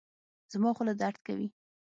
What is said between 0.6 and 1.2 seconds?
خوله درد